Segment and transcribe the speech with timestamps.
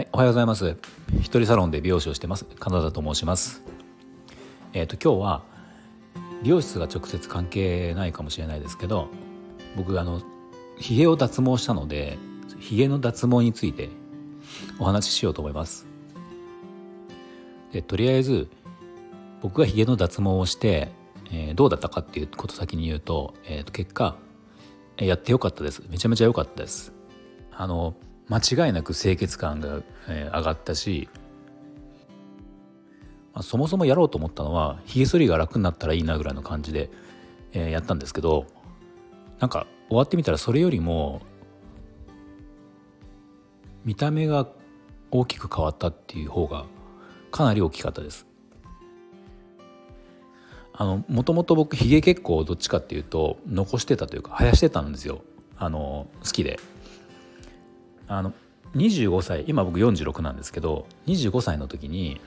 [0.00, 0.78] はい、おはようございます。
[1.18, 2.46] 一人サロンで美容師をしてます。
[2.58, 3.62] カナダと申します。
[4.72, 5.42] えっ、ー、と今日は
[6.42, 9.08] 美容室が直接関係ないかもしれないですけど、
[9.76, 10.22] 僕あの
[10.78, 12.16] 髭を脱毛したので、
[12.60, 13.90] 髭の脱毛について
[14.78, 15.86] お話ししようと思います。
[17.70, 18.48] でとりあえず
[19.42, 20.92] 僕が髭の脱毛をして、
[21.30, 24.16] えー、どうだったかっていうこと先に言うと,、えー、と結果
[24.96, 26.94] やってよかったですめちゃめちゃ良かったです
[27.52, 27.94] あの
[28.30, 31.08] 間違いなく清潔感が、えー、上がったし、
[33.34, 36.90] まあ、そもそもやろうと思ったのはひげ剃りが楽になったらいいなぐらいの感じで、
[37.52, 38.46] えー、やったんですけど
[39.40, 41.22] なんか終わってみたらそれよりも
[43.84, 44.46] 見た目が
[45.10, 46.66] 大きく変わったっていう方が
[47.32, 48.26] かなり大きかったです。
[50.72, 55.20] あのもともと僕ひげ結構どっちかっていうと残してたというか生やしてたんですよ
[55.58, 56.58] あの好きで
[58.10, 58.32] あの
[58.74, 62.20] 25歳今僕46なんですけど25歳の時に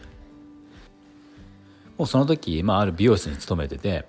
[1.98, 4.06] もうその時、まあ、ある美容室に勤めてて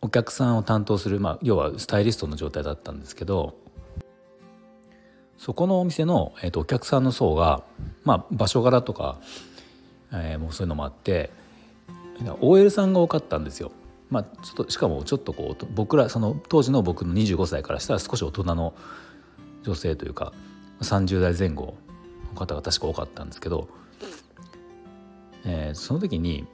[0.00, 3.56] お客さんを担当する、まあ、要はスタイリストの状態だったんですけど
[5.38, 7.64] そこのお店の、えーと、お客さんの層が、
[8.04, 9.18] まあ、場所柄とか、
[10.12, 11.30] えー、もうそういうのもあって
[12.40, 13.72] OL さんが多かったんですよ。
[14.08, 18.72] まあ、ちょっとしかもちょっとこう僕らその当時の僕の25歳からしたら少し大人の
[19.66, 20.32] 女性というか
[20.80, 21.76] 30代前後
[22.32, 23.68] の方が確か多かったんですけど、
[25.44, 26.46] えー、その時に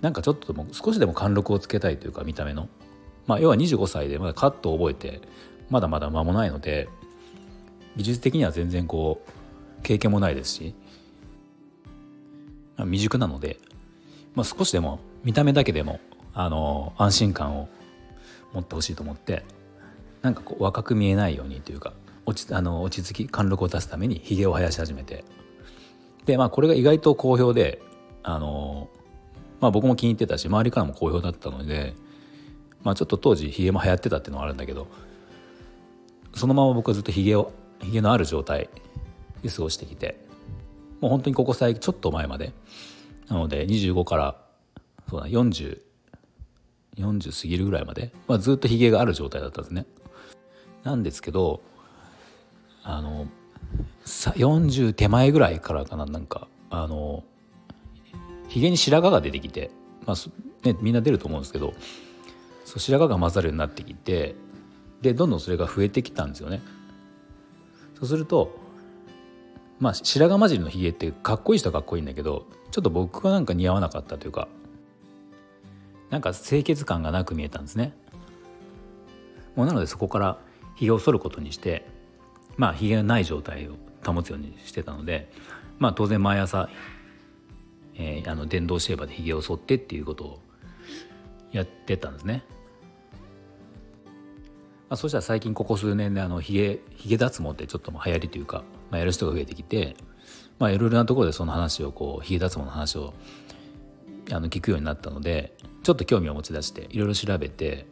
[0.00, 2.68] なんかちょっとでも少しでも貫禄をつけたいというか見た目の、
[3.26, 5.20] まあ、要は25歳でまだカットを覚えて
[5.70, 6.88] まだまだ間もないので
[7.96, 10.74] 技術的には全然こう経験もないですし、
[12.76, 13.58] まあ、未熟なので、
[14.34, 16.00] まあ、少しでも見た目だけでも
[16.34, 17.68] あの安心感を
[18.52, 19.44] 持ってほしいと思って
[20.22, 21.92] なんかこう若く見えないようにというか
[22.26, 25.24] 落ちあの落ち着き貫禄を出すためにひげを生やし始めて
[26.24, 27.82] でまあこれが意外と好評で
[28.22, 28.88] あの
[29.60, 31.94] まあ僕も気に入ってたし周りからも好評だったので
[32.82, 34.86] まあちょっと当時ひげも流行ってたっていうのはあるんだけど
[36.34, 38.68] そのまま僕はずっとひげをひげのある状態
[39.42, 40.18] で過ごしてきて
[41.00, 42.52] もう本当にここ最近ちょっと前まで
[43.28, 44.36] なので25から
[45.08, 49.86] そうだ4040過ぎるぐらいまで、まあ、ずっとひげがある状態だったんですね。
[50.82, 51.62] なんですけど
[52.84, 53.26] あの
[54.04, 57.24] 40手前ぐらいからかななんかあの
[58.48, 59.70] ひげに白髪が出てきて、
[60.06, 61.72] まあね、みんな出ると思うんですけど
[62.64, 64.36] そう白髪が混ざるようになってきて
[65.00, 66.62] でどんどんそれが増えてきたんですよね。
[67.94, 68.58] そうすると
[69.80, 74.48] まあ白髪混じりのひげってかっこいい人はかっこいいんだけどちょっと僕はなんか似合わなかったというか
[76.10, 77.94] なんか清潔感がなく見えたんですね。
[79.56, 80.38] もうなのでそこから
[80.74, 81.86] ひげを剃ることにして
[82.56, 85.30] まあひげがない状態を保つようにしてたので
[85.78, 86.68] まあ当然毎朝、
[87.94, 90.40] えー、あの電動シェーバーでひげを剃ってっていうことを
[91.52, 92.44] やってたんですね。
[94.88, 99.96] まあ、そしたら最近ここ数年であのひげひげ脱毛ってちょっと流行りというか、まあ、やる人が増えてきて、
[100.58, 103.14] まあ、いろいろなところでその話をこうひげ脱毛の話を
[104.30, 107.86] あの聞くようになったのでちょっと興味を持ち出していろいろ調べて、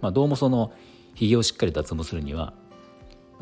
[0.00, 0.72] まあ、どうもその
[1.14, 2.54] ひげをしっかり脱毛するには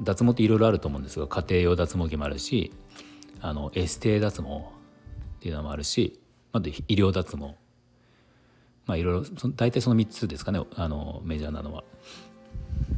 [0.01, 2.73] 脱毛っていろいろあると思うんですが家庭用脱毛器もあるし
[3.41, 4.53] あのエステ脱毛っ
[5.41, 6.19] ていうのもあるし
[6.53, 7.55] あと医療脱毛
[8.87, 11.85] まあいろいろ大体その3つですかねあのメジャーなのは。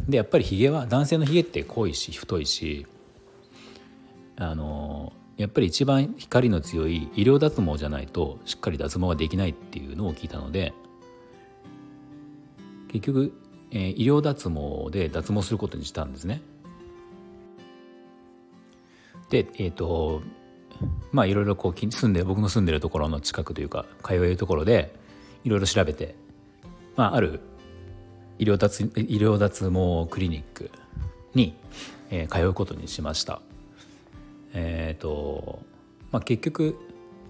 [0.09, 2.87] でやっぱりひげは男性のひげって濃いし太いし
[4.37, 10.73] あのやっぱり一番光の強い医療脱毛じゃないとしっかり脱毛ができないっていうのを聞いたので
[12.89, 13.33] 結局
[13.71, 16.41] えー、医療脱毛で脱毛することにしたんですね。
[19.31, 20.23] でえっ、ー、と
[21.13, 24.95] まあいろいろこう住んで僕の住んでるところの近くというか通えるところで
[25.45, 26.15] いろいろ調べて、
[26.97, 27.41] まあ、ある
[28.39, 28.87] 医療脱医
[29.19, 30.71] 療脱毛クリニック
[31.35, 31.57] に、
[32.11, 33.41] えー、通うことにしました。
[34.55, 35.61] えっ、ー、と
[36.11, 36.79] まあ、結局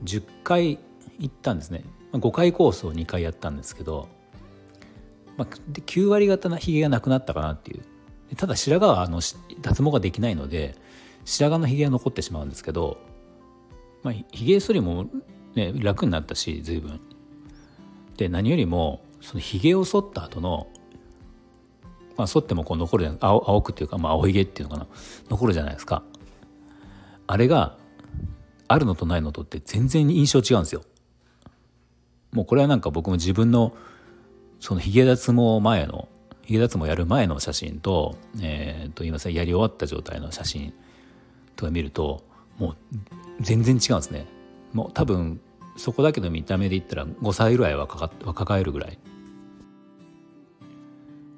[0.04, 0.78] 10回
[1.18, 4.08] 行ったんですね5回コースを2回やったんですけど
[5.38, 9.20] まあ、で9割方なひげがなくなったかなっていうただ白髪はあの
[9.62, 10.74] 脱毛ができないので
[11.28, 12.96] 白髪のひげが残ってしまうんですけど、
[14.02, 15.10] まあ、ひげ剃りも、
[15.54, 17.00] ね、楽になったし随分。
[18.16, 20.68] で何よりもそのひげを剃った後の
[22.16, 24.88] まあ剃ってもこう残るじゃない青青くっていうか、まあ、青ひげっていうのかな
[25.28, 26.02] 残るじゃないですか。
[27.26, 27.76] あれが
[28.66, 30.82] あるのとないのとって全然印象違うんですよ。
[32.32, 33.76] もうこれはなんか僕も自分の
[34.60, 36.08] そのヒゲ脱毛前の
[36.42, 40.72] ヒゲ脱毛やる前の写真と,、えー、と今さやり終わった状態の写真
[41.58, 42.24] とか見ると
[42.58, 42.76] もう
[43.40, 44.26] 全然違うんですね。
[44.72, 45.40] もう多分
[45.76, 48.98] そこだけの見た目で言ったら5歳ぐらいはかか若返るぐらい。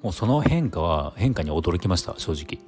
[0.03, 2.65] もうその変化は変化に驚きました正直、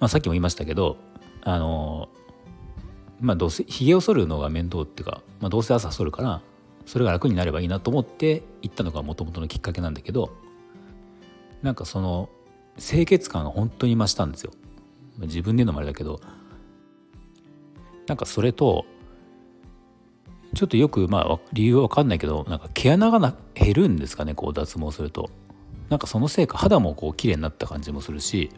[0.00, 0.98] まあ、さっきも言いましたけど
[1.40, 2.10] あの
[3.20, 6.42] まあどうせひげを剃るのが面倒っていうか、まあ、どうせ朝剃るから
[6.84, 10.30] それが楽になればいいなと思って行ったのがもともとのきっかけなんだけど
[11.62, 12.28] なんかその
[12.78, 14.52] 清潔感が本当に増したんですよ。
[15.18, 16.20] 自分で言うのもあれだけど
[18.06, 18.84] なんかそれと
[20.54, 25.30] ちょっとよくまあ理由は分かんないけどなんか毛穴が減るんですかねこう脱毛すると。
[25.90, 28.50] なんかそのせいか肌もこう綺麗になった感じもするし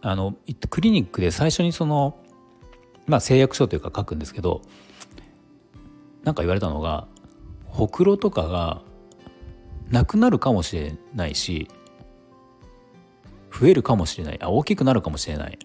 [0.00, 0.34] あの
[0.70, 2.16] クリニックで最初にその
[3.06, 4.62] まあ誓約書というか書くんですけど
[6.24, 7.06] なんか言われたのが
[7.66, 8.82] ほくろとかが
[9.90, 11.68] なくなるかもしれないし
[13.52, 14.38] 増えるかもしれない。
[14.42, 15.58] あ大きくなるかもしれない。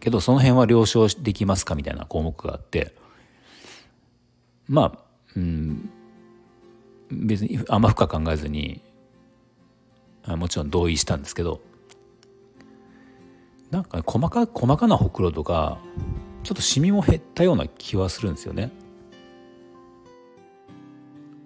[0.00, 2.94] けどその辺は了承できますかみたいな項目があって。
[4.68, 4.98] まあ
[5.36, 5.90] うん。
[7.10, 8.82] 別にあんま深く考えずに
[10.26, 11.60] もちろん同意したんですけど。
[13.70, 15.78] なんか細か細かなほくろとか
[16.42, 18.70] ちょっとシミも減ったような気はするんですよね。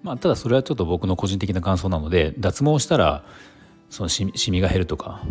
[0.05, 3.25] まあ、ただそれはちょっと僕の個人的な感想なので脱毛したら
[3.89, 5.23] そのシミが減るとか。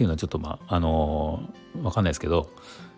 [0.00, 2.48] っていうのはちょっとまああのー、分かんないですけど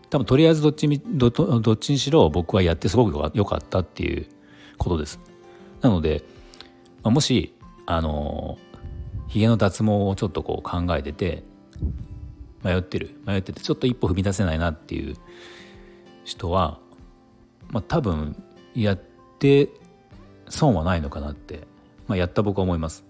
[0.09, 4.29] 多分とりあえずどっちどどっちにしろ僕はやってすごく良かったっていう
[4.79, 5.19] ことです。
[5.81, 6.23] なので、
[7.03, 7.57] まあ、もし
[7.87, 8.57] あの
[9.27, 11.43] ひげの脱毛をちょっとこう考えてて
[12.63, 15.17] 迷ってる迷っててちょっと一歩踏み出せないなっていう
[16.23, 16.79] 人は、
[17.71, 18.41] まあ、多分
[18.77, 19.01] やっ
[19.41, 19.71] て
[20.49, 21.67] 損はないのかなって、
[22.07, 23.05] まあ、やった僕は思います。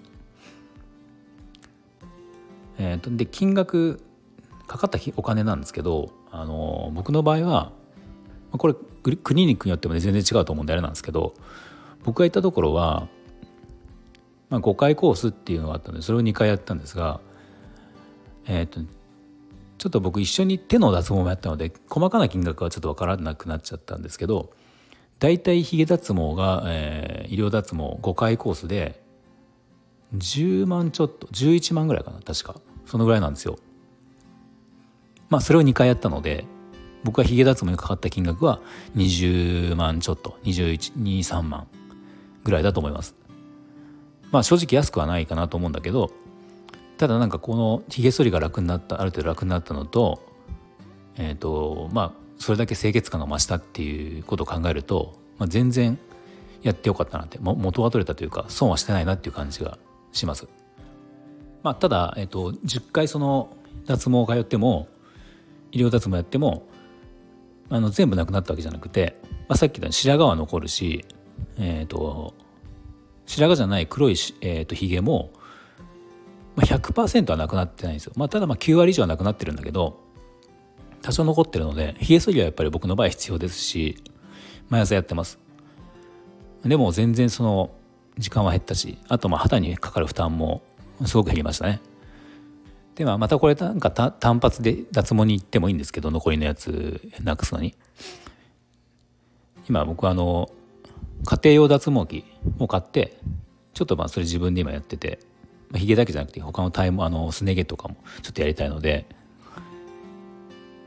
[2.82, 4.02] えーと、で金額
[4.67, 7.73] かかったお金なんですけど、あの僕の場合は
[8.50, 11.34] これクリニックによっても、ね、全然違うと思うんであれなんですけど
[12.05, 13.08] 僕が行ったところは、
[14.50, 17.20] まあ、5回コースっていうのがあったのでそれを2回やったんですが、
[18.46, 18.81] えーと
[19.79, 24.52] ちょっと僕一緒に手の脱毛もやったので細かな金額はちょっと分からなくなっちゃったんですけど
[25.19, 29.02] 大体ヒゲ脱毛が、えー、医療脱毛5回コースで
[30.17, 32.61] 10万ちょっと11万ぐらいかな確か。
[32.93, 33.59] そのぐらいなんですよ
[35.31, 36.44] まあそれを2回やったので
[37.05, 38.61] 僕はヒゲ脱毛にかかった金額は
[38.97, 41.69] 20万ちょっと2123万
[42.44, 43.15] ぐらいだと思います
[44.31, 46.11] まあ正直安くはないかなと思うんだけど
[46.99, 50.23] ただなんかこのひげ剃りが楽になったある程度楽になったのと
[51.17, 55.99] えっ、ー、とまあそれだけ清潔感が増したっていうことを考えると、まあ、全然
[56.61, 59.79] やってよかったなって元は取れたというか損はしてないなっていう感じが
[60.12, 60.47] します。
[61.62, 63.56] まあ、ただ、えーと、10回その
[63.87, 64.88] 脱毛を通っても
[65.70, 66.67] 医療脱毛やっても
[67.70, 69.19] あの全部なくなったわけじゃなくて、
[69.49, 71.05] まあ、さっき言った白髪は残るし、
[71.59, 72.35] えーと、
[73.26, 75.31] 白髪じゃない黒いひ、えーと、げも
[76.55, 80.00] まあ、100%はなくなってないんですよ、まあ、ただまあ9割以上はなくなってるんだけど
[81.00, 84.03] 多少残ってるのでひげ剃りはやっぱり僕の場合必要ですし
[84.69, 85.38] 毎朝やってます。
[86.65, 87.70] でも全然その
[88.19, 90.62] 時間は減ったしあとまあ肌にかかる負担も
[91.07, 91.81] すごく減りましたね。
[92.95, 97.75] ではまたこれなんか単発で脱毛に行ってもいいんですけど残りのやつなくすのに。
[99.69, 100.51] 今僕あの
[101.25, 102.25] 家庭用脱毛器
[102.59, 103.17] を買って
[103.75, 105.21] ちょっとまあそれ自分で今やってて
[105.75, 109.06] ヒゲだけじゃなくて他の体毛あのすね毛とかもちょっとやりたいので、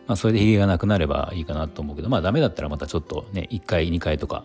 [0.08, 4.44] まあ、それでヒゲがなくなればいいかなと思うけどまあダメだったらまたちょっとね1回2回とか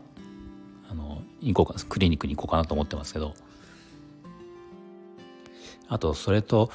[0.91, 3.35] あの行こうかクリニックに行こうかなと思ってますけど
[5.91, 6.71] あとそれと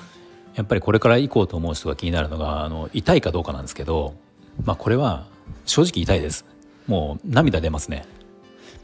[0.54, 4.14] やっぱりこれから行こうと思う人が気になるのがあの痛いかどうかなんですけど
[4.64, 5.28] まあこれは
[5.66, 6.46] 正直痛いです。
[6.86, 8.06] もう涙出ますね。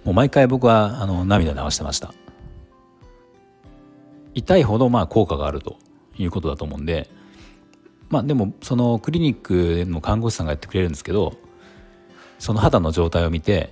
[0.04, 2.14] もう毎回僕はあの涙流してました。
[4.34, 5.78] 痛いほどまあ効果があると
[6.18, 7.10] いうことだと思うんで
[8.10, 11.34] まあでもそのクリニックの看護師さんがやってくれるんですけど
[12.40, 13.72] その肌の状態を見て、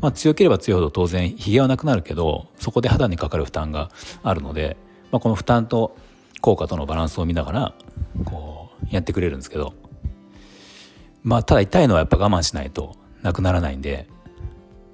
[0.00, 3.90] まあ、強ければ強いほど当然ひげはなくなるけどそこで肌にかかる負担が
[4.22, 4.76] あるので、
[5.10, 5.96] まあ、この負担と
[6.40, 7.74] 効果とのバランスを見ながら
[8.24, 9.74] こうやってくれるんですけど。
[11.26, 14.06] まあただ痛いのはやっぱ我慢しないとなくならないんで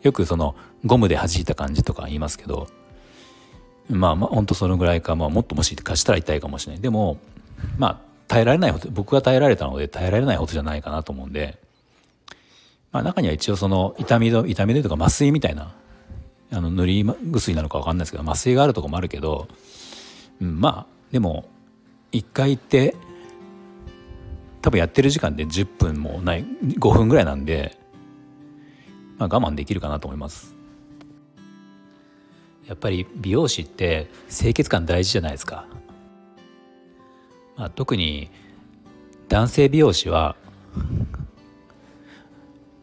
[0.00, 2.68] よくそのゴムで弾いた感じとか言いますけど
[3.90, 6.82] まあまあ本当そのぐらいか、まあ、もっともしかしたら痛いかもしれない。
[6.82, 7.18] でも
[7.76, 11.58] まあ耐えられないほど僕が耐えられたので耐えられないほどじゃないかなと思うんで、
[12.92, 15.74] まあ、中には一応その痛みの痛みとか麻酔みたいな
[16.50, 19.48] あの塗り薬なのか分かんないですけど麻酔があるとこもあるけど、
[20.42, 21.48] うん、まあでも
[22.10, 22.96] 一回行って
[24.60, 27.78] 多分やってる時間で10分もない5分ぐらいなんで、
[29.18, 30.54] まあ、我慢できるかなと思います。
[32.66, 35.66] やっぱり美容師って清潔感大事じゃないですか、
[37.56, 38.30] まあ、特に
[39.28, 40.36] 男性美容師は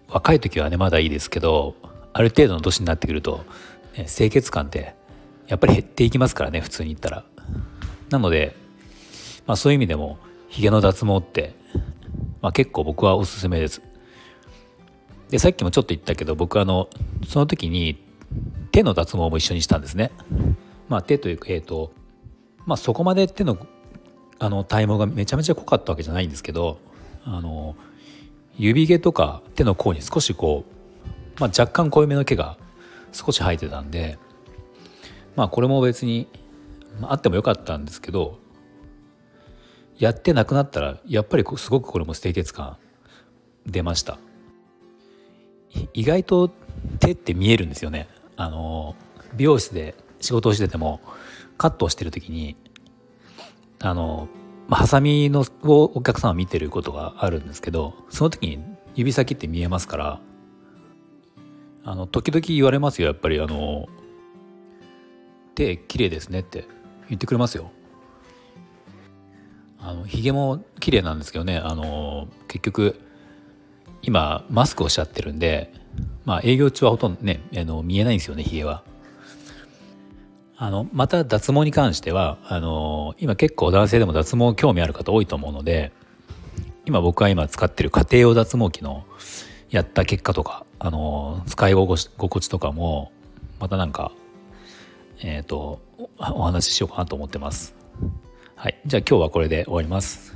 [0.10, 1.76] 若い時はねまだいいですけど
[2.12, 3.46] ある程度の年になってくると、
[3.98, 4.96] ね、清潔感って
[5.48, 7.24] やっぱり減っていきますからね普通に言ったら。
[8.10, 8.56] なので、
[9.46, 11.56] まあ、そういう意味でもひげの脱毛って、
[12.42, 13.82] まあ、結構僕はおすすめです。
[15.30, 16.90] でさっきもちょっと言ったけど僕あの
[17.28, 18.04] その時に
[18.72, 20.12] 手の脱毛も一緒にしたんですね。
[20.88, 21.92] まあ手というかえっ、ー、と
[22.66, 23.58] まあそこまで手の
[24.40, 26.80] あの体毛がめちゃめちゃ濃かったわけじゃないんですけど
[27.26, 27.76] あの
[28.58, 30.66] 指毛とか手の甲に少しこ
[31.38, 32.58] う、まあ、若干濃いめの毛が
[33.12, 34.18] 少し生えてたんで
[35.36, 36.28] まあこれも別に、
[37.00, 38.40] まあ、あってもよかったんですけど
[39.98, 42.78] やってなくなったらやっぱりすごくこれも清潔感
[43.66, 44.18] 出ました。
[45.94, 46.50] 意外と
[47.00, 48.08] 手って見えるんですよね。
[48.38, 48.96] あの
[49.36, 51.02] 美容室で仕事をしてても
[51.58, 52.56] カットをしてる時に
[53.80, 54.30] あの
[54.70, 58.64] ハサミのをお客さんは見てることがあるんですけどその時に
[58.96, 60.22] 指先って見えますから
[61.84, 63.88] あの時々言われますよやっぱりあの
[65.56, 66.79] 手綺麗ですねって。
[67.10, 67.72] 言ってくれますよ
[69.82, 73.00] あのひげも綺麗なんですけどねあの結局
[74.02, 75.74] 今マスクをしちゃってるんで
[76.26, 78.84] まあ営業中はほとんどねあの見えないんですよねひげは。
[80.62, 85.94] あのまた脱毛に関してはあの今結構男性でも脱毛興味ある方多いと思うので
[86.86, 89.06] 今僕が今使ってる家庭用脱毛器の
[89.70, 93.14] やった結果とかあの使い心地とかも
[93.62, 94.12] またなんか
[95.22, 95.82] えっ、ー、と
[96.18, 97.76] お話ししようかなと思ってます。
[98.56, 98.80] はい。
[98.86, 100.36] じゃあ今日はこれで終わります。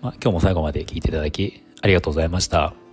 [0.00, 2.85] まあ、今日も最後まで聞いていただきありがとうございました。